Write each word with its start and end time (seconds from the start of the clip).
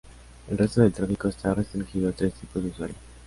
El 0.49 0.57
resto 0.57 0.81
del 0.81 0.91
tráfico 0.91 1.27
está 1.27 1.53
restringido 1.53 2.09
a 2.09 2.11
tres 2.11 2.33
tipos 2.33 2.63
de 2.63 2.69
usuario. 2.69 2.95